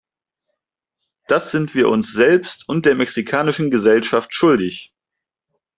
Das 1.27 1.51
sind 1.51 1.75
wir 1.75 1.87
uns 1.89 2.11
selbst 2.11 2.67
und 2.67 2.87
der 2.87 2.95
mexikanischen 2.95 3.69
Gesellschaft 3.69 4.33
schuldig! 4.33 4.91